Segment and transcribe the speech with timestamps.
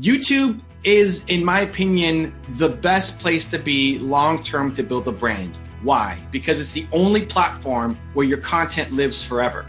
[0.00, 5.12] YouTube is, in my opinion, the best place to be long term to build a
[5.12, 5.58] brand.
[5.82, 6.22] Why?
[6.30, 9.66] Because it's the only platform where your content lives forever.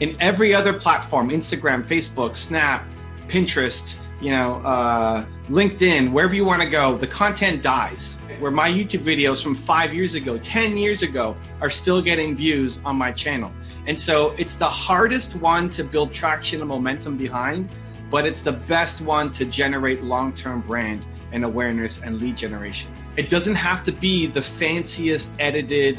[0.00, 2.86] In every other platform, Instagram, Facebook, Snap,
[3.28, 8.18] Pinterest, you know, uh, LinkedIn, wherever you want to go, the content dies.
[8.40, 12.80] Where my YouTube videos from five years ago, 10 years ago, are still getting views
[12.84, 13.52] on my channel.
[13.86, 17.70] And so it's the hardest one to build traction and momentum behind
[18.14, 22.88] but it's the best one to generate long-term brand and awareness and lead generation.
[23.16, 25.98] It doesn't have to be the fanciest edited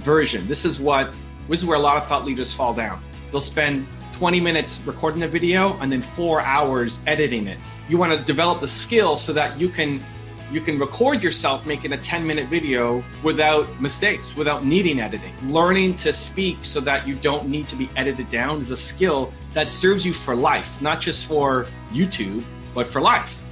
[0.00, 0.46] version.
[0.48, 1.14] This is what
[1.48, 3.02] this is where a lot of thought leaders fall down.
[3.32, 7.56] They'll spend 20 minutes recording a video and then 4 hours editing it.
[7.88, 10.04] You want to develop the skill so that you can
[10.52, 15.32] you can record yourself making a 10 minute video without mistakes, without needing editing.
[15.50, 19.32] Learning to speak so that you don't need to be edited down is a skill
[19.54, 23.42] that serves you for life, not just for YouTube, but for life.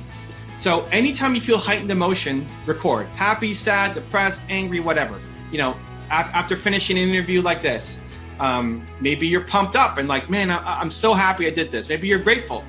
[0.57, 3.07] So anytime you feel heightened emotion, record.
[3.09, 5.19] Happy, sad, depressed, angry, whatever.
[5.51, 5.77] You know,
[6.11, 7.99] after finishing an interview like this,
[8.39, 11.89] um, maybe you're pumped up and like, man, I- I'm so happy I did this.
[11.89, 12.65] Maybe you're grateful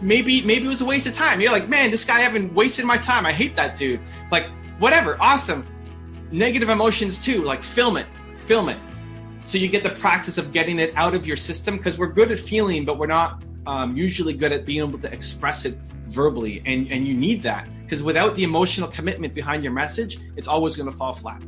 [0.00, 1.40] maybe maybe it was a waste of time.
[1.40, 3.26] You're like, man, this guy haven't wasted my time.
[3.26, 4.00] I hate that dude.
[4.30, 4.46] Like,
[4.78, 5.66] whatever, awesome.
[6.30, 7.42] Negative emotions too.
[7.42, 8.06] Like, film it,
[8.46, 8.78] film it.
[9.42, 12.32] So you get the practice of getting it out of your system because we're good
[12.32, 16.62] at feeling, but we're not um, usually good at being able to express it verbally.
[16.64, 20.76] And and you need that because without the emotional commitment behind your message, it's always
[20.76, 21.42] going to fall flat.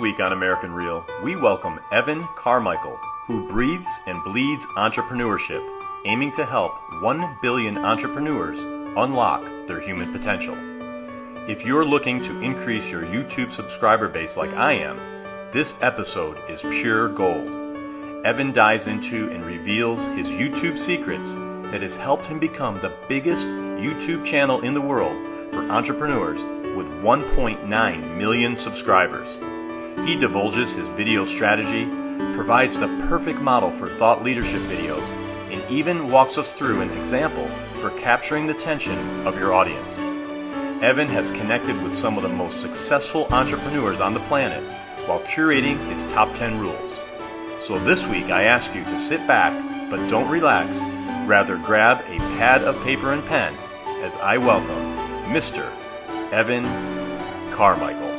[0.00, 5.62] Week on American Real, we welcome Evan Carmichael, who breathes and bleeds entrepreneurship,
[6.06, 6.72] aiming to help
[7.02, 8.60] 1 billion entrepreneurs
[8.96, 10.56] unlock their human potential.
[11.50, 14.96] If you're looking to increase your YouTube subscriber base like I am,
[15.52, 17.76] this episode is pure gold.
[18.24, 21.34] Evan dives into and reveals his YouTube secrets
[21.70, 25.16] that has helped him become the biggest YouTube channel in the world
[25.52, 26.42] for entrepreneurs
[26.74, 29.38] with 1.9 million subscribers.
[30.06, 31.84] He divulges his video strategy,
[32.34, 35.12] provides the perfect model for thought leadership videos,
[35.50, 37.48] and even walks us through an example
[37.80, 39.98] for capturing the tension of your audience.
[40.82, 44.64] Evan has connected with some of the most successful entrepreneurs on the planet
[45.06, 47.00] while curating his top 10 rules.
[47.58, 49.52] So this week I ask you to sit back,
[49.90, 50.78] but don't relax.
[51.28, 53.54] Rather, grab a pad of paper and pen
[54.02, 54.96] as I welcome
[55.26, 55.70] Mr.
[56.32, 56.64] Evan
[57.52, 58.09] Carmichael.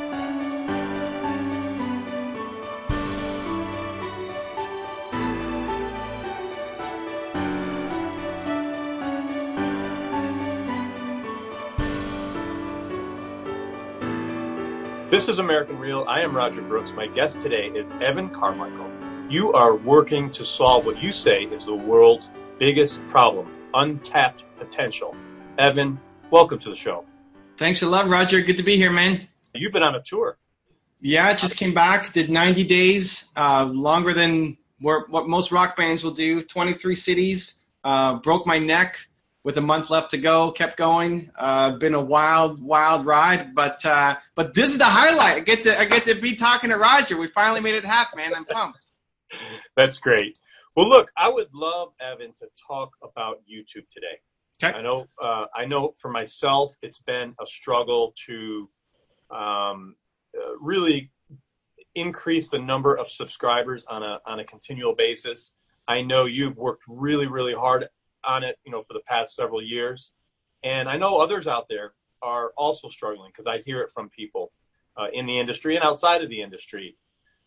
[15.12, 16.06] This is American Real.
[16.08, 16.92] I am Roger Brooks.
[16.92, 18.90] My guest today is Evan Carmichael.
[19.28, 25.14] You are working to solve what you say is the world's biggest problem untapped potential.
[25.58, 26.00] Evan,
[26.30, 27.04] welcome to the show.
[27.58, 28.40] Thanks a lot, Roger.
[28.40, 29.28] Good to be here, man.
[29.52, 30.38] You've been on a tour.
[31.02, 36.12] Yeah, just came back, did 90 days, uh, longer than what most rock bands will
[36.12, 38.96] do, 23 cities, uh, broke my neck
[39.44, 41.30] with a month left to go, kept going.
[41.36, 45.36] Uh, been a wild, wild ride, but uh, but this is the highlight.
[45.36, 47.16] I get to I get to be talking to Roger.
[47.16, 48.34] We finally made it happen, man.
[48.34, 48.86] I'm pumped.
[49.76, 50.38] That's great.
[50.76, 54.20] Well, look, I would love Evan to talk about YouTube today.
[54.62, 54.78] Okay.
[54.78, 55.06] I know.
[55.20, 58.68] Uh, I know for myself, it's been a struggle to
[59.30, 59.96] um,
[60.36, 61.10] uh, really
[61.94, 65.54] increase the number of subscribers on a on a continual basis.
[65.88, 67.88] I know you've worked really really hard
[68.24, 70.12] on it, you know, for the past several years,
[70.62, 74.52] and I know others out there are also struggling because I hear it from people
[74.96, 76.96] uh, in the industry and outside of the industry.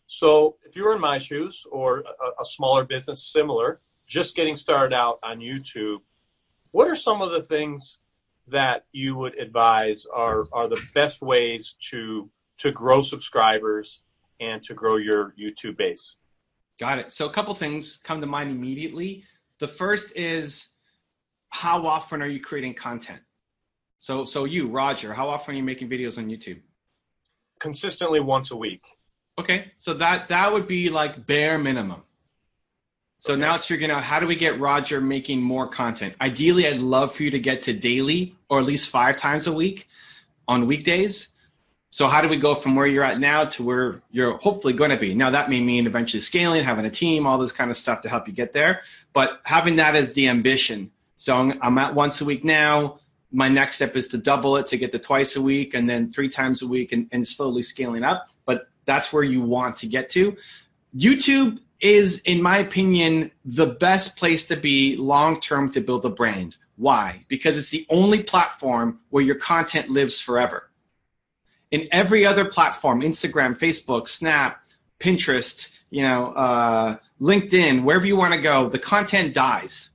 [0.06, 4.94] So if you're in my shoes or a, a smaller business similar, just getting started
[4.94, 5.98] out on YouTube,
[6.70, 8.00] what are some of the things
[8.48, 14.02] that you would advise are are the best ways to to grow subscribers
[14.40, 16.16] and to grow your YouTube base?
[16.78, 17.12] Got it.
[17.12, 19.24] So a couple things come to mind immediately.
[19.58, 20.68] The first is
[21.48, 23.20] how often are you creating content?
[23.98, 26.60] So so you, Roger, how often are you making videos on YouTube?
[27.58, 28.82] Consistently once a week.
[29.38, 29.72] Okay.
[29.78, 32.02] So that that would be like bare minimum.
[33.18, 33.40] So okay.
[33.40, 36.14] now it's figuring out how do we get Roger making more content.
[36.20, 39.52] Ideally, I'd love for you to get to daily or at least five times a
[39.52, 39.88] week
[40.46, 41.28] on weekdays.
[41.96, 44.90] So how do we go from where you're at now to where you're hopefully going
[44.90, 45.14] to be?
[45.14, 48.10] Now that may mean eventually scaling, having a team, all this kind of stuff to
[48.10, 48.82] help you get there.
[49.14, 50.90] But having that as the ambition.
[51.16, 52.98] So I'm at once a week now.
[53.32, 56.12] My next step is to double it to get to twice a week and then
[56.12, 58.28] three times a week and, and slowly scaling up.
[58.44, 60.36] But that's where you want to get to.
[60.94, 66.10] YouTube is, in my opinion, the best place to be long term to build a
[66.10, 66.56] brand.
[66.76, 67.24] Why?
[67.28, 70.65] Because it's the only platform where your content lives forever.
[71.70, 74.62] In every other platform, Instagram, Facebook, Snap,
[75.00, 79.90] Pinterest, you know, uh, LinkedIn, wherever you want to go, the content dies.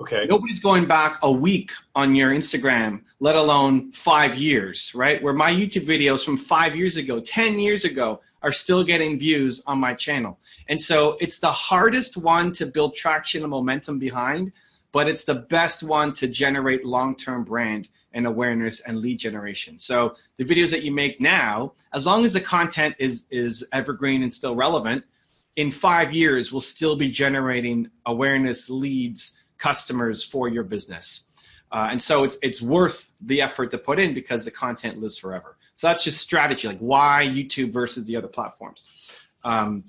[0.00, 0.26] Okay.
[0.28, 5.22] Nobody's going back a week on your Instagram, let alone five years, right?
[5.22, 9.62] Where my YouTube videos from five years ago, 10 years ago, are still getting views
[9.66, 10.38] on my channel.
[10.68, 14.52] And so it's the hardest one to build traction and momentum behind,
[14.92, 19.78] but it's the best one to generate long term brand and awareness and lead generation.
[19.78, 24.22] So the videos that you make now, as long as the content is, is evergreen
[24.22, 25.04] and still relevant,
[25.56, 31.22] in five years, will still be generating awareness, leads, customers for your business.
[31.72, 35.18] Uh, and so it's it's worth the effort to put in because the content lives
[35.18, 35.56] forever.
[35.74, 38.84] So that's just strategy, like why YouTube versus the other platforms.
[39.44, 39.84] Um,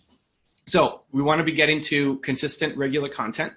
[0.65, 3.53] so we want to be getting to consistent, regular content.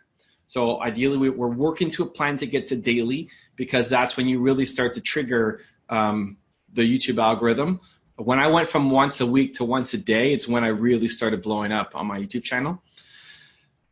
[0.47, 3.29] So ideally, we, are working to a plan to get to daily
[3.61, 5.61] because that's when you really start to trigger
[5.91, 6.39] um,
[6.73, 7.79] the YouTube algorithm.
[8.17, 11.09] When I went from once a week to once a day, it's when I really
[11.09, 12.83] started blowing up on my YouTube channel.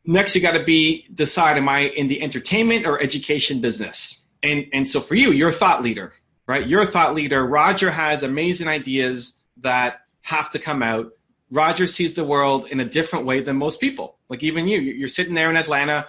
[0.07, 4.23] Next, you got to be decide: Am I in the entertainment or education business?
[4.43, 6.15] And and so for you, you're a thought leader,
[6.47, 6.67] right?
[6.67, 7.45] You're a thought leader.
[7.45, 11.13] Roger has amazing ideas that have to come out.
[11.51, 14.17] Roger sees the world in a different way than most people.
[14.31, 16.07] Like even you, you're sitting there in Atlanta,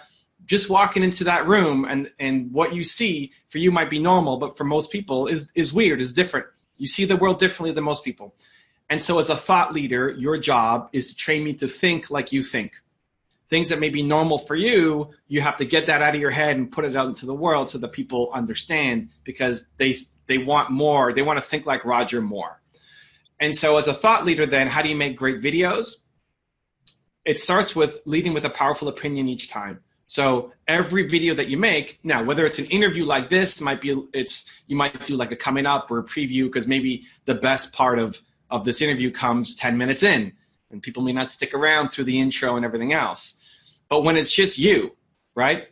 [0.50, 4.36] just walking into that room, and and what you see for you might be normal,
[4.36, 6.44] but for most people is is weird, is different.
[6.76, 8.34] You see the world differently than most people.
[8.88, 12.32] And so, as a thought leader, your job is to train me to think like
[12.32, 12.72] you think
[13.48, 16.30] things that may be normal for you, you have to get that out of your
[16.30, 19.94] head and put it out into the world so that people understand because they
[20.26, 21.12] they want more.
[21.12, 22.60] They want to think like Roger more.
[23.38, 25.94] And so as a thought leader then, how do you make great videos?
[27.24, 29.80] It starts with leading with a powerful opinion each time.
[30.10, 33.96] So every video that you make, now whether it's an interview like this, might be
[34.12, 37.72] it's you might do like a coming up or a preview because maybe the best
[37.72, 40.32] part of of this interview comes 10 minutes in
[40.72, 43.36] and people may not stick around through the intro and everything else.
[43.88, 44.96] But when it's just you,
[45.36, 45.68] right?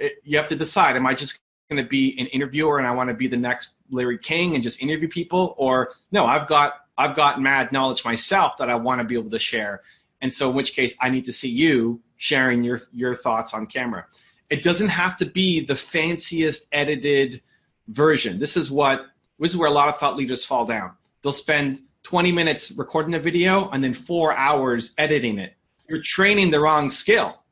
[0.00, 1.38] It, you have to decide: Am I just
[1.70, 4.64] going to be an interviewer and I want to be the next Larry King and
[4.64, 6.26] just interview people, or no?
[6.26, 9.82] I've got I've got mad knowledge myself that I want to be able to share,
[10.20, 13.66] and so in which case I need to see you sharing your your thoughts on
[13.66, 14.06] camera.
[14.50, 17.42] It doesn't have to be the fanciest edited
[17.88, 18.38] version.
[18.38, 19.06] This is what
[19.38, 20.92] this is where a lot of thought leaders fall down.
[21.22, 25.54] They'll spend 20 minutes recording a video and then four hours editing it.
[25.88, 27.42] You're training the wrong skill.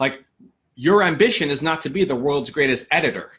[0.00, 0.24] Like
[0.74, 3.32] your ambition is not to be the world's greatest editor.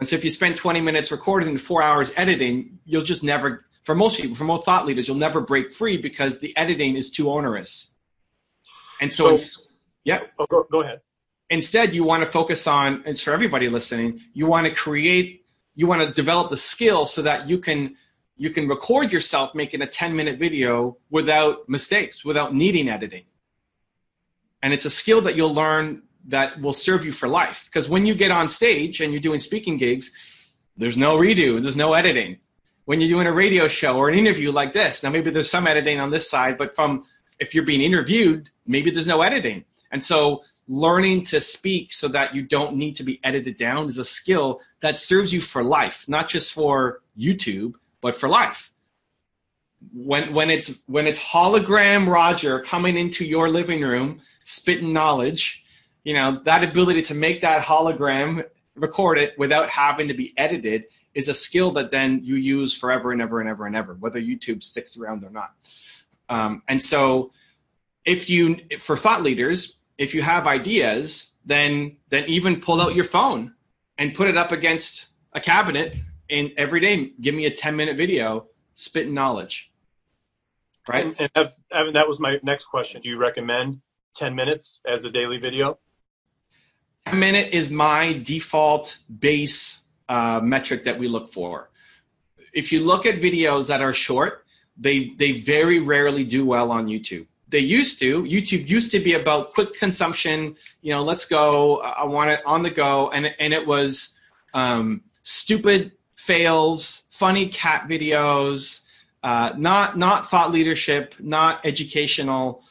[0.00, 3.64] And so if you spend 20 minutes recording and four hours editing, you'll just never,
[3.84, 7.10] for most people, for most thought leaders, you'll never break free because the editing is
[7.10, 7.94] too onerous.
[9.00, 9.60] And so, so
[10.04, 10.20] yeah.
[10.38, 11.00] Oh, go, go ahead.
[11.50, 15.86] Instead, you want to focus on, it's for everybody listening, you want to create, you
[15.86, 17.96] want to develop the skill so that you can
[18.36, 23.24] you can record yourself making a 10 minute video without mistakes, without needing editing
[24.64, 28.06] and it's a skill that you'll learn that will serve you for life because when
[28.06, 30.10] you get on stage and you're doing speaking gigs
[30.78, 32.38] there's no redo there's no editing
[32.84, 35.02] when you're doing a radio show or an interview like this.
[35.02, 37.04] Now maybe there's some editing on this side but from
[37.38, 39.64] if you're being interviewed maybe there's no editing.
[39.92, 43.98] And so learning to speak so that you don't need to be edited down is
[43.98, 47.74] a skill that serves you for life not just for youtube
[48.04, 48.70] but for life.
[49.94, 55.64] When when it's when it's hologram Roger coming into your living room, spitting knowledge,
[56.04, 60.84] you know that ability to make that hologram record it without having to be edited
[61.14, 64.20] is a skill that then you use forever and ever and ever and ever, whether
[64.20, 65.52] YouTube sticks around or not.
[66.28, 67.32] Um, and so,
[68.04, 73.04] if you for thought leaders, if you have ideas, then then even pull out your
[73.04, 73.54] phone
[73.98, 75.96] and put it up against a cabinet
[76.30, 77.12] and every day.
[77.20, 79.70] Give me a 10 minute video spitting knowledge.
[80.88, 81.06] Right?
[81.06, 83.00] And, and Evan, that was my next question.
[83.00, 83.80] Do you recommend
[84.16, 85.78] 10 minutes as a daily video?
[87.06, 91.70] 10 minute is my default base uh, metric that we look for.
[92.52, 94.44] If you look at videos that are short
[94.76, 97.26] they they very rarely do well on youtube.
[97.48, 98.24] They used to.
[98.24, 100.56] Youtube used to be about quick consumption.
[100.82, 101.78] You know let's go.
[101.80, 103.10] I want it on the go.
[103.10, 104.14] And and it was
[104.54, 108.80] um, stupid fails funny cat videos
[109.22, 112.64] uh, not not thought leadership not educational.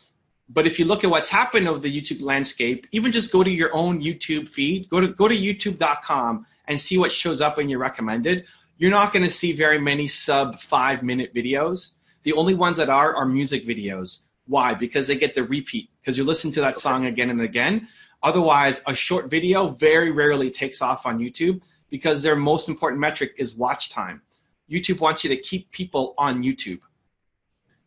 [0.49, 3.49] But if you look at what's happened over the youtube landscape even just go to
[3.49, 7.69] your own youtube feed go to go to youtube.com and see what shows up in
[7.69, 8.45] your recommended
[8.77, 11.93] you're not going to see very many sub five minute videos
[12.23, 14.73] the only ones that are are music videos why?
[14.73, 17.87] Because they get the repeat because you listen to that song again and again.
[18.21, 23.33] Otherwise, a short video very rarely takes off on YouTube because their most important metric
[23.37, 24.21] is watch time.
[24.69, 26.79] YouTube wants you to keep people on YouTube.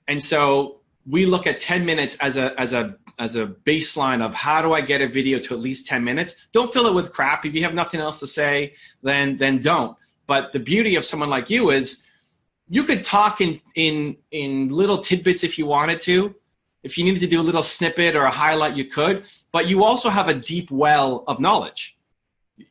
[0.08, 4.34] And so we look at 10 minutes as a as a as a baseline of
[4.34, 6.34] how do I get a video to at least 10 minutes.
[6.52, 7.46] Don't fill it with crap.
[7.46, 9.96] If you have nothing else to say, then then don't.
[10.26, 12.02] But the beauty of someone like you is
[12.68, 16.34] you could talk in in in little tidbits if you wanted to,
[16.82, 19.84] if you needed to do a little snippet or a highlight, you could, but you
[19.84, 21.96] also have a deep well of knowledge.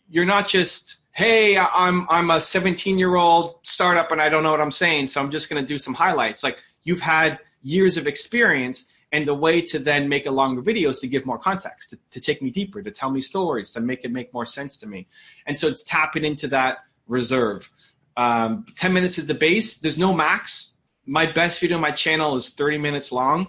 [0.09, 4.51] You're not just, hey, I'm I'm a 17 year old startup and I don't know
[4.51, 6.43] what I'm saying, so I'm just going to do some highlights.
[6.43, 10.89] Like you've had years of experience, and the way to then make a longer video
[10.89, 13.81] is to give more context, to, to take me deeper, to tell me stories, to
[13.81, 15.07] make it make more sense to me.
[15.45, 17.69] And so it's tapping into that reserve.
[18.17, 19.77] Um, 10 minutes is the base.
[19.77, 20.75] There's no max.
[21.05, 23.47] My best video on my channel is 30 minutes long.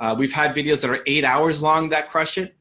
[0.00, 2.54] Uh, we've had videos that are eight hours long that crush it.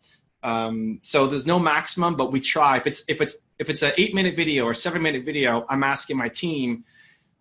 [0.43, 2.77] Um, so there's no maximum, but we try.
[2.77, 5.83] If it's if it's if it's an eight minute video or seven minute video, I'm
[5.83, 6.85] asking my team,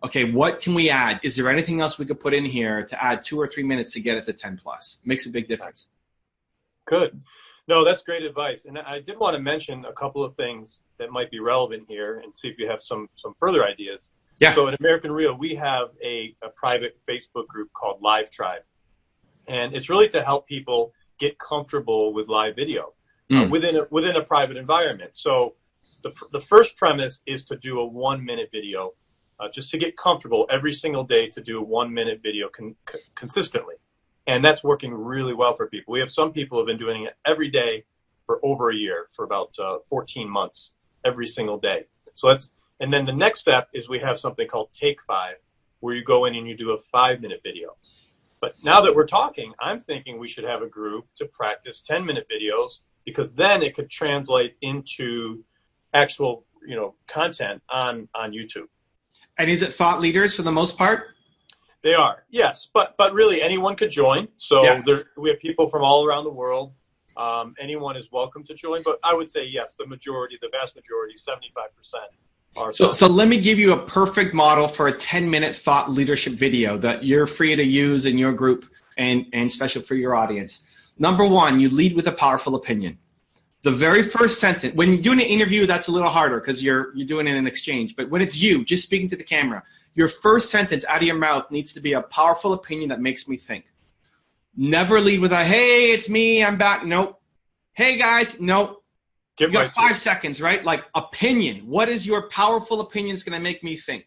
[0.03, 1.19] okay, what can we add?
[1.23, 3.93] Is there anything else we could put in here to add two or three minutes
[3.93, 5.01] to get it to 10 plus?
[5.05, 5.89] Makes a big difference.
[6.85, 7.21] Good.
[7.67, 8.65] No, that's great advice.
[8.65, 12.19] And I did want to mention a couple of things that might be relevant here
[12.19, 14.13] and see if you have some some further ideas.
[14.39, 14.55] Yeah.
[14.55, 18.61] So at American Real, we have a, a private Facebook group called Live Tribe
[19.47, 22.93] and it's really to help people get comfortable with live video
[23.31, 23.41] mm.
[23.41, 23.51] uh, hmm.
[23.51, 25.15] within a, within a private environment.
[25.15, 25.55] So
[26.03, 28.93] the, the first premise is to do a one minute video,
[29.51, 32.75] just to get comfortable every single day to do a one minute video con-
[33.15, 33.75] consistently,
[34.25, 35.91] and that's working really well for people.
[35.91, 37.85] We have some people who have been doing it every day
[38.25, 40.75] for over a year, for about uh, 14 months,
[41.05, 41.85] every single day.
[42.13, 45.35] So that's and then the next step is we have something called Take Five,
[45.79, 47.75] where you go in and you do a five minute video.
[48.39, 52.05] But now that we're talking, I'm thinking we should have a group to practice 10
[52.05, 55.43] minute videos because then it could translate into
[55.93, 58.67] actual, you know, content on on YouTube.
[59.37, 61.09] And is it thought leaders for the most part?
[61.83, 64.27] They are, yes, but but really anyone could join.
[64.37, 64.81] So yeah.
[64.85, 66.73] there, we have people from all around the world.
[67.15, 70.75] Um, anyone is welcome to join, but I would say yes, the majority, the vast
[70.75, 72.11] majority, seventy-five percent
[72.71, 76.33] so, so let me give you a perfect model for a 10 minute thought leadership
[76.33, 78.65] video that you're free to use in your group
[78.97, 80.63] and, and special for your audience.
[80.97, 82.97] Number one, you lead with a powerful opinion.
[83.63, 86.95] The very first sentence, when you're doing an interview, that's a little harder because you're,
[86.95, 87.95] you're doing it in an exchange.
[87.95, 91.17] But when it's you, just speaking to the camera, your first sentence out of your
[91.17, 93.65] mouth needs to be a powerful opinion that makes me think.
[94.55, 96.85] Never lead with a, hey, it's me, I'm back.
[96.85, 97.19] Nope.
[97.73, 98.83] Hey guys, nope.
[99.37, 100.63] Give you got five seconds, right?
[100.63, 101.67] Like opinion.
[101.67, 104.05] What is your powerful opinion is going to make me think?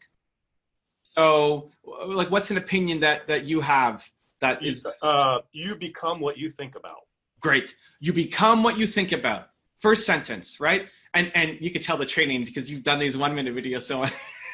[1.03, 4.09] So, like, what's an opinion that that you have
[4.41, 4.85] that is?
[5.03, 7.07] Uh, you become what you think about.
[7.41, 7.75] Great.
[8.01, 9.51] You become what you think about.
[9.79, 10.89] First sentence, right?
[11.15, 13.83] And and you can tell the trainings because you've done these one minute videos.
[13.83, 14.07] So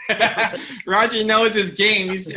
[0.86, 2.10] Roger knows his game.
[2.10, 2.30] He's.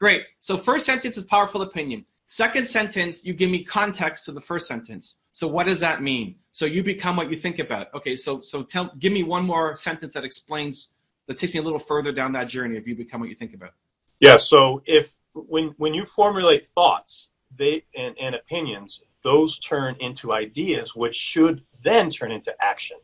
[0.00, 0.24] Great.
[0.40, 2.06] So first sentence is powerful opinion.
[2.26, 5.16] Second sentence, you give me context to the first sentence.
[5.32, 6.36] So what does that mean?
[6.52, 7.92] So you become what you think about.
[7.92, 10.88] Okay, so so tell give me one more sentence that explains
[11.26, 13.52] that takes me a little further down that journey if you become what you think
[13.52, 13.72] about.
[14.20, 20.32] Yeah, so if when when you formulate thoughts, they and, and opinions, those turn into
[20.32, 22.96] ideas which should then turn into action.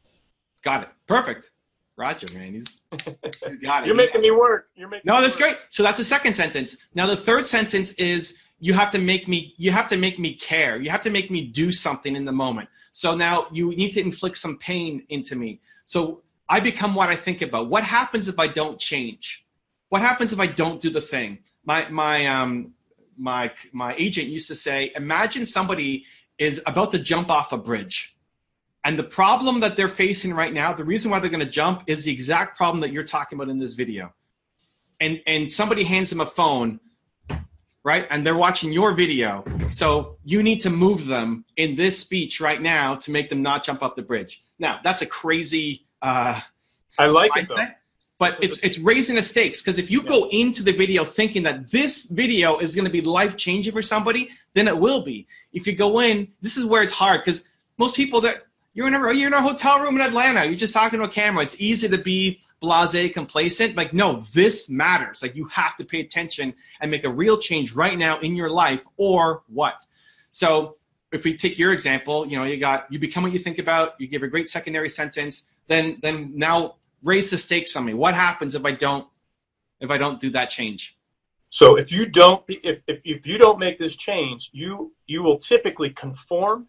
[0.63, 0.89] Got it.
[1.07, 1.51] Perfect.
[1.97, 2.67] Roger, man, he's,
[3.45, 3.87] he's got it.
[3.87, 4.69] You're making me work.
[4.75, 5.05] You're making.
[5.07, 5.57] No, that's great.
[5.71, 6.77] So that's the second sentence.
[6.95, 10.35] Now the third sentence is you have to make me you have to make me
[10.35, 10.81] care.
[10.81, 12.69] You have to make me do something in the moment.
[12.93, 15.61] So now you need to inflict some pain into me.
[15.87, 17.69] So I become what I think about.
[17.69, 19.45] What happens if I don't change?
[19.89, 21.39] What happens if I don't do the thing?
[21.65, 22.75] My my um
[23.17, 26.05] my my agent used to say, imagine somebody
[26.39, 28.17] is about to jump off a bridge.
[28.85, 31.83] And the problem that they're facing right now, the reason why they're going to jump
[31.89, 34.15] is the exact problem that you're talking about in this video.
[35.01, 36.79] And and somebody hands them a phone,
[37.83, 38.07] right?
[38.11, 39.45] And they're watching your video.
[39.73, 43.65] So you need to move them in this speech right now to make them not
[43.65, 44.43] jump off the bridge.
[44.59, 46.41] Now, that's a crazy uh
[46.99, 47.57] I like it though.
[48.19, 51.71] But it's it's raising the stakes because if you go into the video thinking that
[51.71, 55.27] this video is going to be life changing for somebody, then it will be.
[55.53, 57.45] If you go in, this is where it's hard because
[57.77, 60.73] most people that you're in a you're in a hotel room in Atlanta, you're just
[60.73, 61.43] talking to a camera.
[61.43, 63.77] It's easy to be blasé, complacent.
[63.77, 65.23] Like no, this matters.
[65.23, 68.51] Like you have to pay attention and make a real change right now in your
[68.51, 69.85] life, or what.
[70.31, 70.77] So
[71.13, 73.99] if we take your example, you know, you got you become what you think about.
[73.99, 75.45] You give a great secondary sentence.
[75.69, 77.95] Then then now raise the stakes on me.
[77.95, 79.07] What happens if I don't
[79.81, 80.99] if I don't do that change?
[81.51, 85.39] So if you don't if, if if you don't make this change, you you will
[85.39, 86.67] typically conform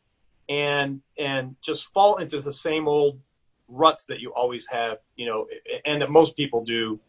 [0.48, 3.20] and and just fall into the same old
[3.68, 5.48] ruts that you always have, you know,
[5.86, 7.00] and that most people do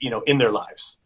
[0.00, 0.96] you know in their lives.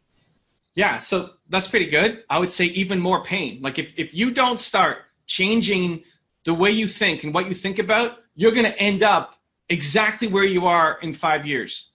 [0.76, 2.24] Yeah, so that's pretty good.
[2.30, 3.60] I would say even more pain.
[3.62, 6.02] Like if, if you don't start changing
[6.44, 9.36] the way you think and what you think about, you're going to end up
[9.68, 11.90] exactly where you are in five years.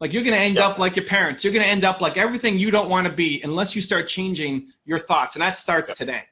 [0.00, 0.64] Like you're going to end Yep.
[0.64, 1.44] up like your parents.
[1.44, 4.08] You're going to end up like everything you don't want to be unless you start
[4.08, 5.36] changing your thoughts.
[5.36, 5.96] And that starts Yep.
[5.98, 6.22] today.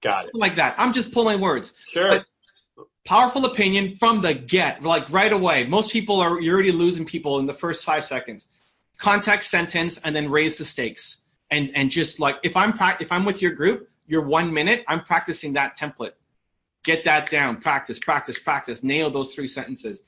[0.00, 0.34] Got it.
[0.34, 0.74] Like that.
[0.78, 1.72] I'm just pulling words.
[1.86, 2.08] Sure.
[2.08, 2.26] But-
[3.06, 5.64] Powerful opinion from the get, like right away.
[5.64, 8.48] Most people are, you're already losing people in the first five seconds.
[8.98, 11.22] Context sentence and then raise the stakes.
[11.50, 15.02] And, and just like, if I'm, if I'm with your group, you're one minute, I'm
[15.02, 16.12] practicing that template.
[16.84, 20.02] Get that down, practice, practice, practice, nail those three sentences.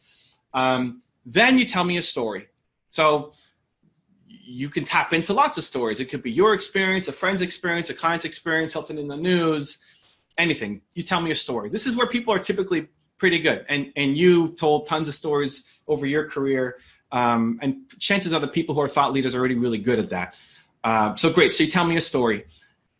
[0.54, 2.48] Um, then you tell me a story.
[2.90, 3.32] So
[4.28, 6.00] you can tap into lots of stories.
[6.00, 9.78] It could be your experience, a friend's experience, a client's experience, something in the news,
[10.36, 10.82] anything.
[10.94, 11.68] You tell me a story.
[11.70, 12.88] This is where people are typically
[13.18, 13.64] pretty good.
[13.68, 16.78] And and you told tons of stories over your career.
[17.12, 20.10] Um, and chances are the people who are thought leaders are already really good at
[20.10, 20.34] that.
[20.82, 21.52] Uh, so great.
[21.52, 22.44] So you tell me a story.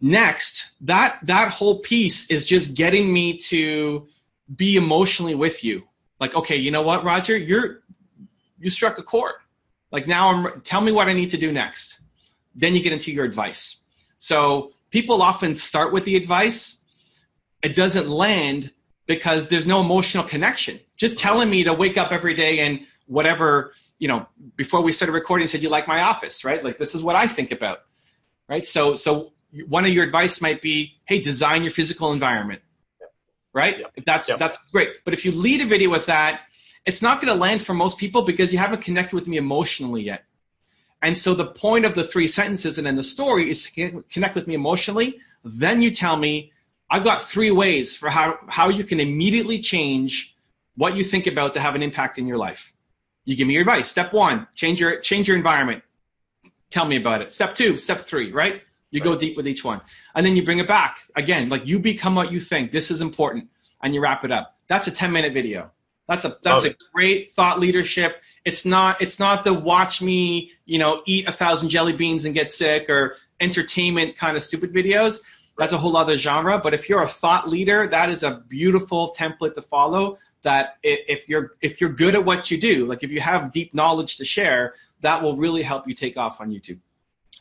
[0.01, 4.07] Next, that that whole piece is just getting me to
[4.55, 5.85] be emotionally with you.
[6.23, 7.83] Like, okay, you know what, Roger, you're
[8.61, 9.35] you struck a chord.
[9.91, 11.99] Like now, I'm tell me what I need to do next.
[12.55, 13.79] Then you get into your advice.
[14.21, 16.79] So people often start with the advice.
[17.61, 18.73] It doesn't land
[19.07, 20.79] because there's no emotional connection.
[20.97, 25.15] Just telling me to wake up every day and whatever, you know, before we started
[25.15, 26.63] recording, said you like my office, right?
[26.63, 27.81] Like this is what I think about,
[28.49, 28.65] right?
[28.65, 29.33] So, so
[29.67, 32.63] one of your advice might be, hey, design your physical environment,
[33.53, 33.79] right?
[33.81, 33.93] Yep.
[34.07, 34.39] That's Yep.
[34.39, 35.05] that's great.
[35.05, 36.43] But if you lead a video with that,
[36.85, 40.03] it's not going to land for most people because you haven't connected with me emotionally
[40.03, 40.25] yet.
[41.01, 44.35] And so the point of the three sentences and then the story is to connect
[44.35, 45.19] with me emotionally.
[45.45, 46.53] Then you tell me,
[46.91, 50.37] I've got three ways for how, how you can immediately change
[50.77, 52.73] what you think about to have an impact in your life.
[53.25, 53.89] You give me your advice.
[53.89, 55.83] Step one, change your change your environment.
[56.71, 57.31] Tell me about it.
[57.31, 58.63] Step two, step three, right?
[58.93, 59.81] You go deep with each one.
[60.15, 60.99] And then you bring it back.
[61.17, 62.71] Again, like you become what you think.
[62.71, 63.49] This is important.
[63.83, 64.57] And you wrap it up.
[64.69, 65.71] That's a 10 minute video.
[66.09, 66.77] That's a that's Love a it.
[66.95, 68.23] great thought leadership.
[68.45, 72.35] It's not it's not the watch me, you know, eat a thousand jelly beans and
[72.35, 75.21] get sick or entertainment kind of stupid videos.
[75.59, 76.59] That's a whole other genre.
[76.59, 80.19] But if you're a thought leader, that is a beautiful template to follow.
[80.43, 83.73] That if you're if you're good at what you do, like if you have deep
[83.73, 86.81] knowledge to share, that will really help you take off on YouTube.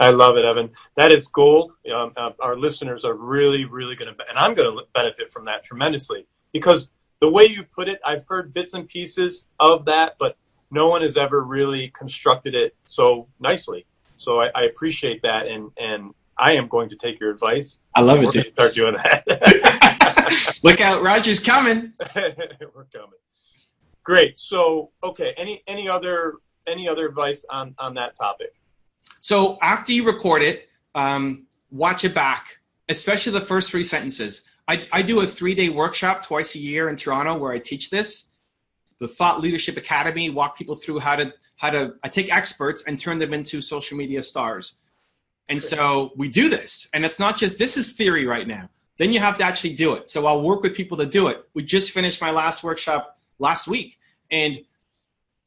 [0.01, 0.71] I love it, Evan.
[0.97, 1.73] That is gold.
[1.93, 5.45] Um, uh, our listeners are really, really going to, and I'm going to benefit from
[5.45, 6.89] that tremendously because
[7.21, 10.37] the way you put it, I've heard bits and pieces of that, but
[10.71, 13.85] no one has ever really constructed it so nicely.
[14.17, 17.77] So I, I appreciate that, and and I am going to take your advice.
[17.93, 20.59] I love We're going start doing that.
[20.63, 21.93] Look out, Roger's coming.
[22.15, 23.19] We're coming.
[24.03, 24.39] Great.
[24.39, 25.35] So, okay.
[25.37, 28.53] Any any other any other advice on on that topic?
[29.19, 32.57] So after you record it, um, watch it back,
[32.89, 34.41] especially the first three sentences.
[34.67, 37.89] I, I do a three day workshop twice a year in Toronto where I teach
[37.89, 38.25] this.
[38.99, 41.95] The Thought Leadership Academy walk people through how to how to.
[42.03, 44.75] I take experts and turn them into social media stars.
[45.49, 48.69] And so we do this, and it's not just this is theory right now.
[48.97, 50.09] Then you have to actually do it.
[50.09, 51.43] So I'll work with people to do it.
[51.53, 53.97] We just finished my last workshop last week,
[54.29, 54.59] and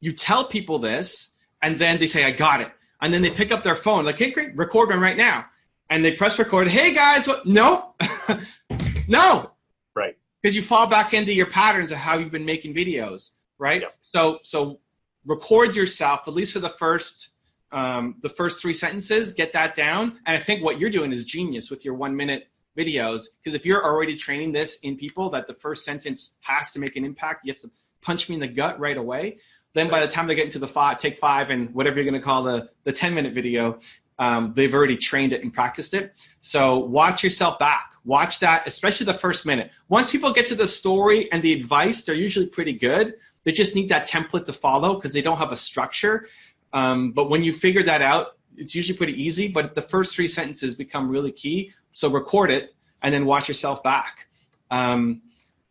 [0.01, 1.29] you tell people this,
[1.61, 2.71] and then they say, I got it.
[3.01, 5.45] And then they pick up their phone, like, hey, great, record one right now.
[5.89, 6.67] And they press record.
[6.67, 7.45] Hey, guys, what?
[7.45, 7.93] No,
[9.07, 9.51] no.
[9.95, 10.17] Right.
[10.41, 13.81] Because you fall back into your patterns of how you've been making videos, right?
[13.81, 13.95] Yep.
[14.01, 14.79] So, so
[15.25, 17.29] record yourself, at least for the first
[17.71, 20.19] um, the first three sentences, get that down.
[20.25, 23.25] And I think what you're doing is genius with your one minute videos.
[23.37, 26.95] Because if you're already training this in people that the first sentence has to make
[26.95, 29.39] an impact, you have to punch me in the gut right away.
[29.75, 32.19] Then by the time they get into the five, take five and whatever you're going
[32.19, 33.77] to call the, the 10 minute video,
[34.17, 36.15] um, they've already trained it and practiced it.
[36.39, 37.91] So watch yourself back.
[38.05, 39.69] Watch that, especially the first minute.
[39.89, 43.15] Once people get to the story and the advice, they're usually pretty good.
[43.43, 46.29] They just need that template to follow because they don't have a structure.
[46.71, 49.49] Um, but when you figure that out, it's usually pretty easy.
[49.49, 51.73] But the first three sentences become really key.
[51.91, 54.27] So record it and then watch yourself back.
[54.71, 55.21] Um,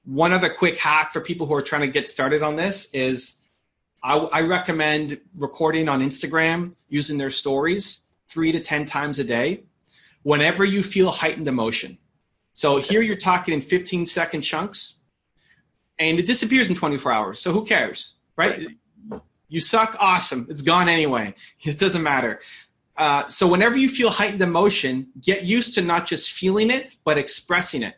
[0.05, 3.41] one other quick hack for people who are trying to get started on this is
[4.05, 9.65] I, I recommend recording on Instagram using their stories three to 10 times a day
[10.23, 11.97] whenever you feel heightened emotion.
[12.53, 14.97] So here you're talking in 15 second chunks
[15.99, 17.41] and it disappears in 24 hours.
[17.41, 18.69] So who cares, right?
[19.49, 20.47] You suck, awesome.
[20.51, 21.35] It's gone anyway.
[21.65, 22.41] It doesn't matter.
[22.99, 27.17] Uh, so whenever you feel heightened emotion, get used to not just feeling it, but
[27.17, 27.95] expressing it.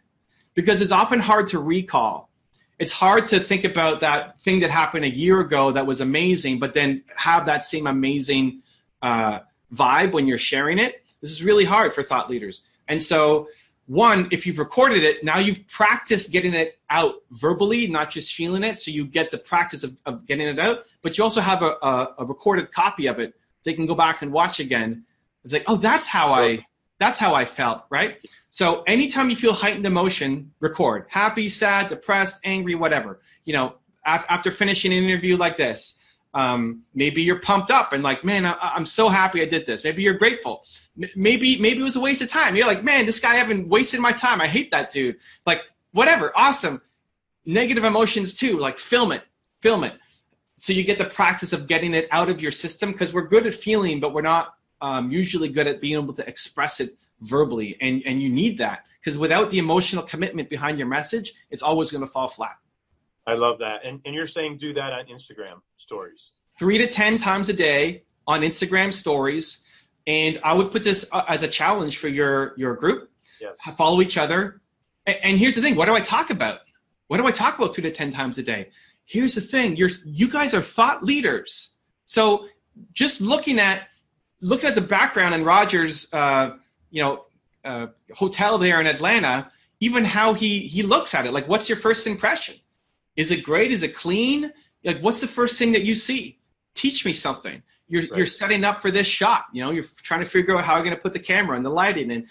[0.55, 2.31] Because it's often hard to recall.
[2.79, 6.59] It's hard to think about that thing that happened a year ago that was amazing,
[6.59, 8.63] but then have that same amazing
[9.03, 9.41] uh,
[9.73, 11.03] vibe when you're sharing it.
[11.21, 12.63] This is really hard for thought leaders.
[12.89, 13.49] And so
[13.87, 18.65] one, if you've recorded it, now you've practiced getting it out verbally, not just feeling
[18.65, 18.79] it.
[18.79, 21.77] So you get the practice of, of getting it out, but you also have a,
[21.83, 25.05] a, a, recorded copy of it so you can go back and watch again.
[25.45, 26.67] It's like, oh, that's how I,
[26.99, 28.19] that's how I felt, right?
[28.57, 31.05] So anytime you feel heightened emotion, record.
[31.11, 33.21] Happy, sad, depressed, angry, whatever.
[33.45, 33.75] You know,
[34.07, 35.97] after finishing an interview like this,
[36.33, 39.85] um, maybe you're pumped up and like, man, I, am so happy I did this.
[39.85, 40.65] Maybe you're grateful.
[40.97, 42.57] maybe maybe it was a waste of time.
[42.57, 44.41] You're like, man, this guy haven't wasted my time.
[44.41, 45.17] I hate that dude.
[45.45, 45.61] Like,
[45.93, 46.81] whatever, awesome.
[47.45, 48.59] Negative emotions too.
[48.59, 49.23] Like, film it,
[49.61, 49.93] film it.
[50.57, 53.47] So you get the practice of getting it out of your system because we're good
[53.47, 57.77] at feeling, but we're not um, usually good at being able to express it verbally.
[57.81, 61.91] And and you need that because without the emotional commitment behind your message, it's always
[61.91, 62.57] going to fall flat.
[63.27, 63.85] I love that.
[63.85, 66.33] And, and you're saying do that on Instagram stories.
[66.59, 69.59] Three to 10 times a day on Instagram stories.
[70.07, 73.11] And I would put this uh, as a challenge for your, your group.
[73.41, 73.59] Yes.
[73.77, 74.61] Follow each other.
[75.07, 76.61] And, and here's the thing what do I talk about?
[77.09, 78.71] What do I talk about three to 10 times a day?
[79.05, 81.75] Here's the thing you're, you guys are thought leaders.
[82.05, 82.47] So
[82.93, 83.89] just looking at
[84.41, 86.57] looking at the background in Roger's, uh,
[86.97, 87.27] you know,
[87.63, 91.33] uh, hotel there in Atlanta, even how he he looks at it.
[91.33, 92.55] Like, what's your first impression?
[93.17, 93.71] Is it great?
[93.71, 94.51] Is it clean?
[94.83, 96.39] Like, what's the first thing that you see?
[96.75, 97.63] Teach me something.
[97.87, 98.17] You're right.
[98.17, 99.45] you're setting up for this shot.
[99.53, 101.67] You know, you're trying to figure out how you're going to put the camera and
[101.67, 102.27] the lighting, and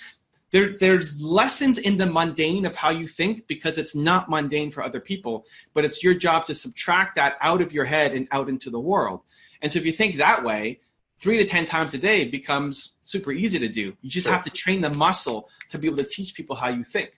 [0.49, 4.81] there there's lessons in the mundane of how you think because it's not mundane for
[4.81, 8.49] other people, but it's your job to subtract that out of your head and out
[8.49, 9.21] into the world.
[9.61, 10.79] And so if you think that way,
[11.25, 13.97] three to 10 times a day becomes super easy to do.
[14.03, 16.83] You just have to train the muscle to be able to teach people how you
[16.83, 17.17] think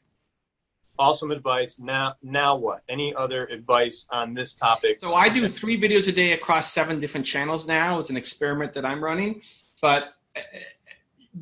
[0.98, 1.78] awesome advice.
[1.78, 2.84] Now, now what?
[2.88, 5.00] Any other advice on this topic?
[5.02, 8.00] So I do three videos a day across seven different channels now.
[8.00, 9.41] It's an experiment that I'm running,
[9.82, 10.39] but uh,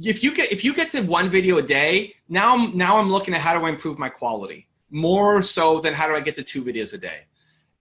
[0.01, 3.11] if you get if you get to one video a day, now I'm now I'm
[3.11, 6.35] looking at how do I improve my quality more so than how do I get
[6.37, 7.19] to two videos a day.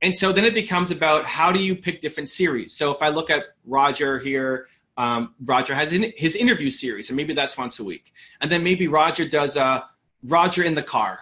[0.05, 2.77] And so then it becomes about how do you pick different series.
[2.77, 7.16] So if I look at Roger here, um, Roger has in, his interview series, and
[7.16, 8.12] maybe that's once a week.
[8.40, 9.85] And then maybe Roger does a
[10.22, 11.20] Roger in the car,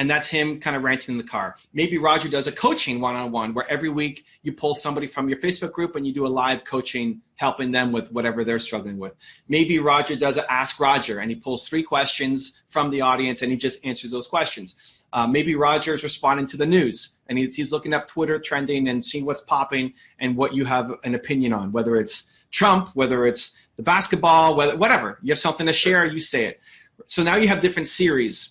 [0.00, 1.56] and that's him kind of ranting in the car.
[1.74, 5.28] Maybe Roger does a coaching one on one where every week you pull somebody from
[5.28, 8.98] your Facebook group and you do a live coaching helping them with whatever they're struggling
[8.98, 9.14] with.
[9.48, 13.50] Maybe Roger does a Ask Roger and he pulls three questions from the audience and
[13.50, 14.74] he just answers those questions.
[15.12, 18.88] Uh, maybe Roger is responding to the news and he's, he's looking up Twitter trending
[18.88, 23.26] and seeing what's popping and what you have an opinion on, whether it's Trump, whether
[23.26, 25.18] it's the basketball, whether, whatever.
[25.22, 26.60] You have something to share, you say it.
[27.06, 28.50] So now you have different series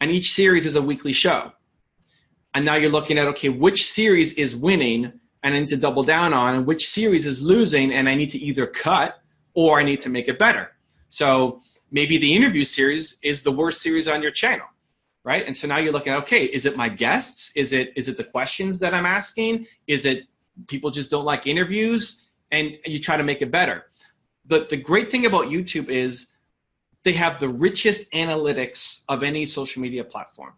[0.00, 1.52] and each series is a weekly show.
[2.54, 6.02] And now you're looking at okay, which series is winning and I need to double
[6.02, 9.20] down on, and which series is losing and I need to either cut
[9.54, 10.72] or I need to make it better.
[11.08, 14.66] So maybe the interview series is the worst series on your channel,
[15.24, 15.46] right?
[15.46, 17.52] And so now you're looking at okay, is it my guests?
[17.54, 19.66] Is it is it the questions that I'm asking?
[19.86, 20.24] Is it
[20.66, 22.22] people just don't like interviews?
[22.50, 23.84] And you try to make it better.
[24.46, 26.28] The the great thing about YouTube is
[27.04, 30.54] they have the richest analytics of any social media platform.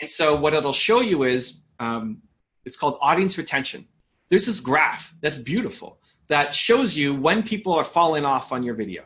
[0.00, 2.22] And so what it'll show you is um,
[2.64, 3.86] it's called audience retention.
[4.28, 5.98] there's this graph that's beautiful
[6.28, 9.02] that shows you when people are falling off on your video.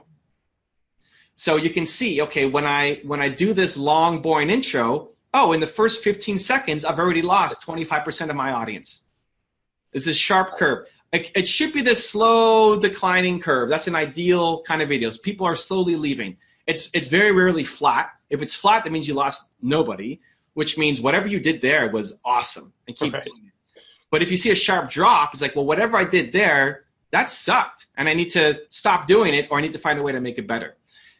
[1.35, 5.53] So you can see, okay, when I when I do this long boring intro, oh,
[5.53, 9.03] in the first 15 seconds, I've already lost 25% of my audience.
[9.92, 10.88] This is sharp curve.
[11.12, 13.69] It, it should be this slow declining curve.
[13.69, 15.21] That's an ideal kind of videos.
[15.21, 16.37] People are slowly leaving.
[16.66, 18.11] It's it's very rarely flat.
[18.29, 20.21] If it's flat, that means you lost nobody,
[20.55, 23.25] which means whatever you did there was awesome and keep Right.
[23.25, 23.83] doing it.
[24.11, 27.31] But if you see a sharp drop, it's like, well, whatever I did there, that
[27.31, 27.87] sucked.
[27.97, 30.21] And I need to stop doing it or I need to find a way to
[30.21, 30.77] make it better.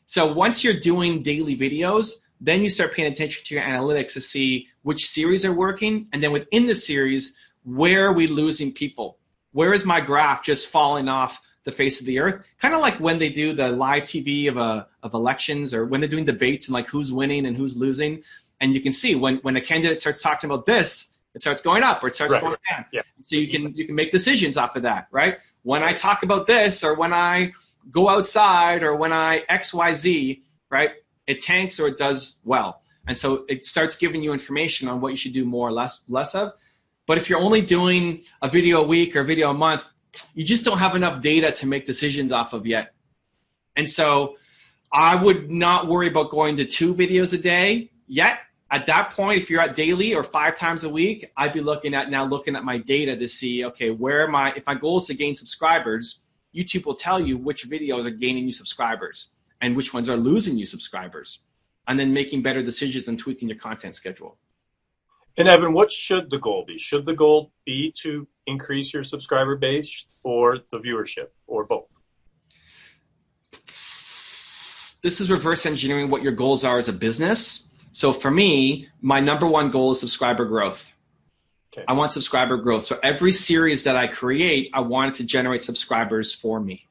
[0.07, 4.21] So once you're doing daily videos, then you start paying attention to your analytics to
[4.21, 6.09] see which series are working.
[6.13, 9.19] And then within the series, where are we losing people?
[9.57, 12.45] Where is my graph just falling off the face of the earth?
[12.61, 16.03] Kind of like when they do the live TV of, a, of elections or when
[16.03, 18.23] they're doing debates and like who's winning and who's losing.
[18.61, 21.83] And you can see when, when a candidate starts talking about this, it starts going
[21.83, 22.43] up or it starts Right.
[22.43, 22.85] going down.
[22.93, 23.01] Yeah.
[23.23, 25.39] So you can you can make decisions off of that, right?
[25.63, 27.53] When I talk about this or when I
[27.91, 30.91] go outside or when I XYZ, right?
[31.27, 32.83] It tanks or it does well.
[33.07, 36.03] And so it starts giving you information on what you should do more or less
[36.09, 36.53] less of.
[37.07, 39.85] But if you're only doing a video a week or a video a month,
[40.35, 42.95] you just don't have enough data to make decisions off of yet.
[43.77, 44.37] And so
[44.93, 48.41] I would not worry about going to two videos a day yet.
[48.71, 51.95] At that point, if you're at daily or five times a week, I'd be looking
[51.95, 54.53] at now looking at my data to see, okay, where am I?
[54.57, 56.21] If my goal is to gain subscribers,
[56.55, 59.29] YouTube will tell you which videos are gaining you subscribers
[59.61, 61.39] and which ones are losing you subscribers,
[61.87, 64.37] and then making better decisions and tweaking your content schedule.
[65.37, 66.79] And Evan, what should the goal be?
[66.79, 71.97] Should the goal be to increase your subscriber base or the viewership or both?
[75.07, 77.69] this is reverse engineering what your goals are as a business.
[77.93, 80.93] So for me, my number one goal is subscriber growth.
[81.73, 81.85] Okay.
[81.87, 82.83] I want subscriber growth.
[82.83, 86.89] So every series that I create, I want it to generate subscribers for me.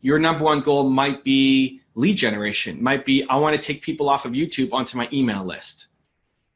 [0.00, 4.08] Your number one goal might be lead generation, might be I want to take people
[4.08, 5.86] off of YouTube onto my email list.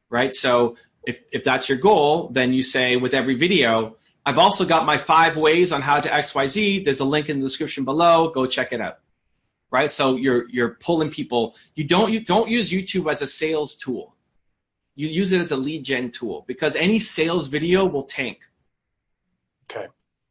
[0.09, 0.33] Right?
[0.33, 4.85] So if if that's your goal, then you say with every video, I've also got
[4.85, 6.85] my five ways on how to XYZ.
[6.85, 8.29] There's a link in the description below.
[8.29, 8.99] Go check it out
[9.73, 9.91] right?
[9.91, 11.55] So you're you're pulling people.
[11.75, 14.15] You don't you don't use YouTube as a sales tool.
[14.95, 18.39] You use it as a lead gen tool because any sales video will tank.
[19.69, 19.87] Okay.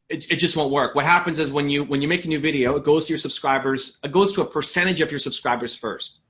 [0.08, 0.94] It, it just won't work.
[0.94, 3.18] What happens is when you when you make a new video, it goes to your
[3.18, 3.98] subscribers.
[4.04, 6.20] It goes to a percentage of your subscribers first.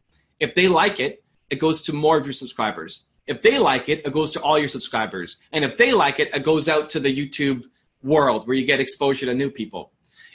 [0.41, 3.05] If they like it, it goes to more of your subscribers.
[3.27, 5.39] If they like it, it goes to all your subscribers.
[5.53, 7.65] And if they like it, it goes out to the YouTube
[8.03, 9.93] world where you get exposure to new people.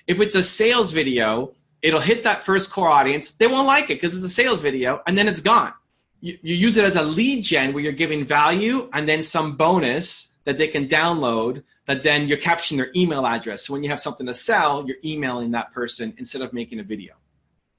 [0.07, 3.31] If it's a sales video, it'll hit that first core audience.
[3.31, 5.73] They won't like it because it's a sales video, and then it's gone.
[6.21, 9.57] You, you use it as a lead gen where you're giving value and then some
[9.57, 13.65] bonus that they can download that then you're capturing their email address.
[13.65, 16.83] So when you have something to sell, you're emailing that person instead of making a
[16.83, 17.15] video.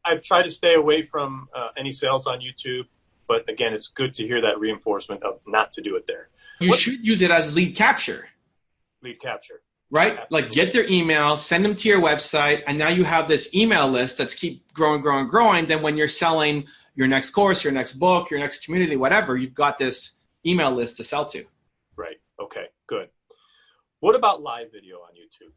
[0.05, 2.85] I've tried to stay away from uh, any sales on YouTube,
[3.29, 6.31] but again, it's good to hear that reinforcement of not to do it there.
[6.61, 8.31] You What- should use it as lead capture.
[9.03, 9.63] Lead capture.
[9.91, 10.31] right?
[10.31, 13.89] Like get their email, send them to your website, and now you have this email
[13.89, 15.65] list that's keep growing, growing, growing.
[15.65, 19.55] Then when you're selling your next course, your next book, your next community, whatever, you've
[19.55, 20.13] got this
[20.45, 21.47] email list to sell to.
[21.97, 22.17] Right.
[22.39, 22.67] Okay.
[22.87, 23.09] Good.
[24.01, 25.53] What about live video on YouTube?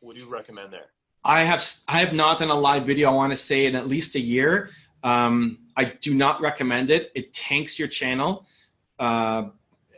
[0.00, 0.86] What do you recommend there?
[1.24, 3.10] I have I have not done a live video.
[3.10, 4.70] I want to say in at least a year.
[5.04, 7.10] Um, I do not recommend it.
[7.14, 8.46] It tanks your channel.
[8.98, 9.48] Uh,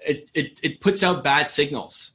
[0.06, 2.12] it, it it puts out bad signals.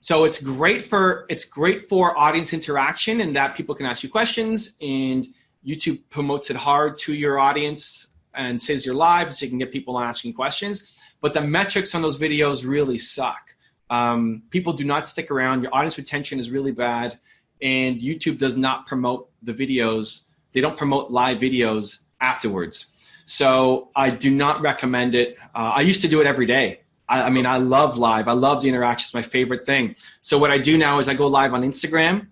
[0.00, 4.08] So it's great for it's great for audience interaction and that people can ask you
[4.08, 5.26] questions and
[5.66, 9.72] YouTube promotes it hard to your audience and says you're live so you can get
[9.72, 10.94] people asking questions.
[11.20, 13.54] But the metrics on those videos really suck.
[13.90, 15.62] Um, people do not stick around.
[15.62, 17.18] Your audience retention is really bad
[17.60, 20.22] and YouTube does not promote the videos.
[20.52, 22.86] They don't promote live videos afterwards.
[23.28, 25.36] So I do not recommend it.
[25.54, 26.80] Uh, I used to do it every day.
[27.10, 28.26] I, I mean, I love live.
[28.26, 29.04] I love the interaction.
[29.04, 29.96] It's my favorite thing.
[30.22, 32.28] So what I do now is I go live on Instagram,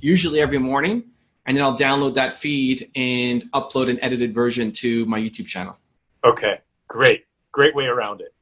[0.00, 1.04] usually every morning,
[1.46, 5.76] and then I'll download that feed and upload an edited version to my YouTube channel.
[6.24, 6.58] Okay.
[6.88, 7.26] Great.
[7.52, 8.34] Great way around it.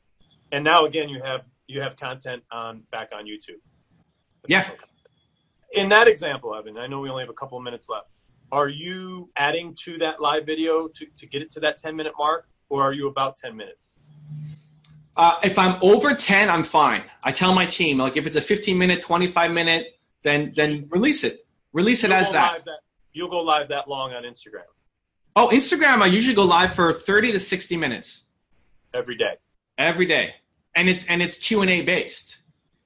[0.50, 3.60] And now again, you have you have content on back on YouTube.
[4.48, 4.70] Yeah.
[5.72, 8.11] In that example, Evan, I know we only have a couple of minutes left.
[8.52, 12.12] Are you adding to that live video to, to get it to that 10 minute
[12.18, 13.98] mark, or are you about 10 minutes?
[15.16, 17.02] Uh, if I'm over 10, I'm fine.
[17.22, 21.24] I tell my team, like if it's a 15 minute, 25 minute, then then release
[21.24, 21.46] it.
[21.72, 22.64] Release it You'll as go that.
[23.14, 24.64] You'll go live that long on Instagram
[25.34, 28.24] Oh, Instagram, I usually go live for 30 to 60 minutes
[28.92, 29.36] every day.
[29.78, 30.34] every day.
[30.74, 32.36] And it's and it's Q&A based.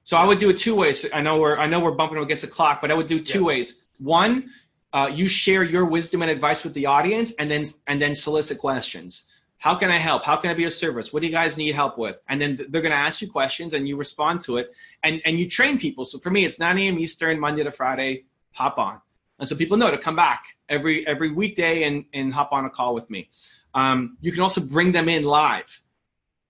[0.05, 1.05] So I would do it two ways.
[1.13, 3.43] I know we're I know we're bumping against the clock, but I would do two
[3.45, 3.81] ways.
[3.99, 4.49] One,
[4.93, 8.57] uh, you share your wisdom and advice with the audience, and then and then solicit
[8.57, 9.23] questions.
[9.59, 10.23] How can I help?
[10.23, 11.11] How can I be of service?
[11.11, 12.17] What do you guys need help with?
[12.29, 14.71] And then they're going to ask you questions, and you respond to it,
[15.03, 16.05] and and you train people.
[16.05, 16.99] So for me, it's 9 a.m.
[16.99, 18.25] Eastern, Monday to Friday.
[18.53, 19.01] Hop on,
[19.39, 22.69] and so people know to come back every every weekday and and hop on a
[22.69, 23.29] call with me.
[23.73, 25.81] Um, you can also bring them in live,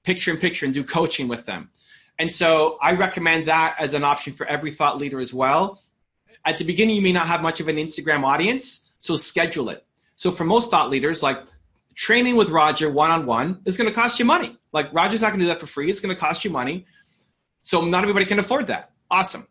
[0.04, 1.70] picture in picture, and do coaching with them.
[2.20, 5.82] And so I recommend that as an option for every thought leader as well.
[6.46, 9.86] At the beginning, you may not have much of an Instagram audience, so schedule it.
[10.16, 11.40] So for most thought leaders, like
[11.96, 14.58] training with Roger one on one is going to cost you money.
[14.72, 15.90] Like Roger's not going to do that for free.
[15.90, 16.86] It's going to cost you money.
[17.62, 18.92] So not everybody can afford that.
[19.10, 19.48] Awesome.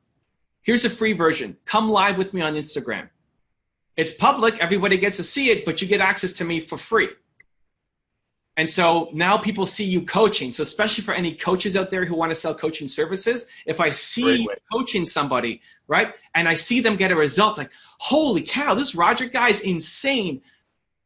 [0.62, 1.56] Here's a free version.
[1.64, 3.08] Come live with me on Instagram.
[3.96, 4.58] It's public.
[4.58, 7.08] Everybody gets to see it, but you get access to me for free.
[8.56, 10.52] And so now people see you coaching.
[10.52, 13.90] So especially for any coaches out there who want to sell coaching services, if I
[13.90, 18.74] see you coaching somebody, right, and I see them get a result, like, holy cow,
[18.74, 20.42] this Roger guy is insane.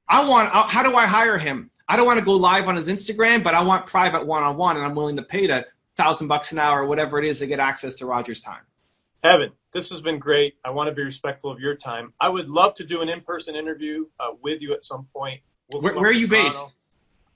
[0.08, 0.48] I want.
[0.70, 1.70] How do I hire him?
[1.88, 4.84] I don't want to go live on his Instagram, but I want private one-on-one, and
[4.84, 5.66] I'm willing to pay the
[5.96, 8.62] thousand bucks an hour or whatever it is to get access to Roger's time.
[9.22, 10.54] Evan, this has been great.
[10.64, 12.12] I want to be respectful of your time.
[12.20, 15.40] I would love to do an in-person interview uh, with you at some point.
[15.70, 16.48] We'll Where, where are you Toronto.
[16.48, 16.74] based?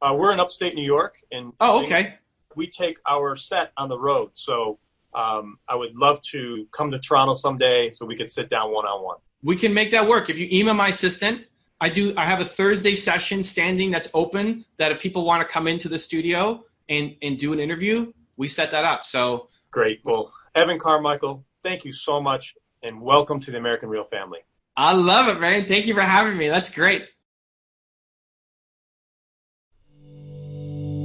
[0.00, 2.14] Uh, we're in upstate New York, and Oh, okay.
[2.56, 4.30] we take our set on the road.
[4.34, 4.78] So
[5.14, 8.84] um, I would love to come to Toronto someday so we could sit down one
[8.84, 9.16] on one.
[9.42, 10.30] We can make that work.
[10.30, 11.44] If you email my assistant,
[11.80, 12.14] I do.
[12.16, 14.64] I have a Thursday session standing that's open.
[14.78, 18.48] That if people want to come into the studio and and do an interview, we
[18.48, 19.04] set that up.
[19.04, 20.00] So Great.
[20.04, 24.38] Well, Evan Carmichael, thank you so much, and welcome to the American Real family.
[24.76, 25.66] I love it, man.
[25.66, 26.46] Thank you for having me.
[26.48, 27.08] That's great.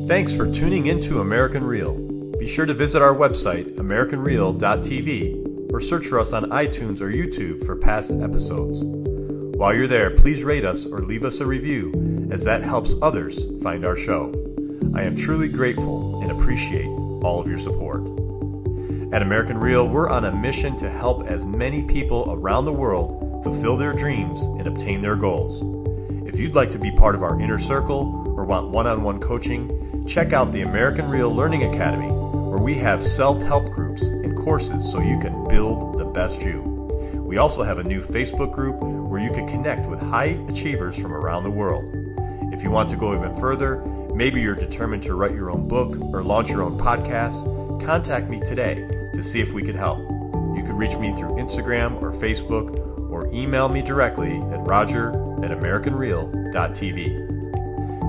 [0.08, 2.19] Thanks for tuning into American Real.
[2.50, 7.64] Be sure to visit our website, AmericanReal.tv, or search for us on iTunes or YouTube
[7.64, 8.84] for past episodes.
[8.84, 13.46] While you're there, please rate us or leave us a review, as that helps others
[13.62, 14.34] find our show.
[14.96, 18.02] I am truly grateful and appreciate all of your support.
[19.14, 23.44] At American Real, we're on a mission to help as many people around the world
[23.44, 25.62] fulfill their dreams and obtain their goals.
[26.28, 29.20] If you'd like to be part of our inner circle or want one on one
[29.20, 32.19] coaching, check out the American Real Learning Academy,
[32.50, 36.62] where we have self help groups and courses so you can build the best you.
[37.16, 41.14] We also have a new Facebook group where you can connect with high achievers from
[41.14, 41.86] around the world.
[42.52, 43.78] If you want to go even further,
[44.16, 47.46] maybe you're determined to write your own book or launch your own podcast,
[47.86, 50.00] contact me today to see if we could help.
[50.00, 55.10] You can reach me through Instagram or Facebook or email me directly at roger
[55.44, 57.30] at americanreal.tv.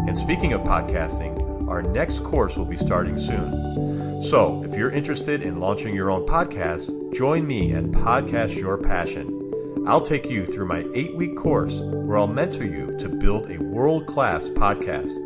[0.08, 4.09] And speaking of podcasting, our next course will be starting soon.
[4.22, 9.84] So, if you're interested in launching your own podcast, join me and Podcast Your Passion.
[9.86, 13.56] I'll take you through my eight week course where I'll mentor you to build a
[13.62, 15.16] world class podcast.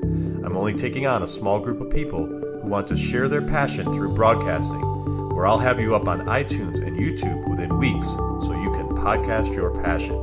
[0.47, 3.85] I'm only taking on a small group of people who want to share their passion
[3.85, 4.81] through broadcasting,
[5.35, 9.53] where I'll have you up on iTunes and YouTube within weeks so you can podcast
[9.57, 10.17] your passion.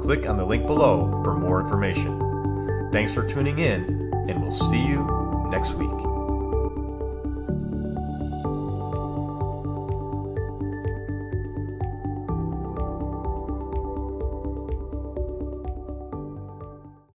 [0.00, 2.90] Click on the link below for more information.
[2.92, 6.15] Thanks for tuning in, and we'll see you next week.